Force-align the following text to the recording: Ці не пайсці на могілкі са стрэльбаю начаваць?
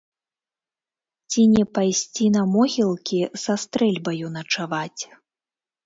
Ці 1.31 1.41
не 1.55 1.65
пайсці 1.79 2.25
на 2.39 2.43
могілкі 2.55 3.21
са 3.45 3.61
стрэльбаю 3.69 4.27
начаваць? 4.43 5.01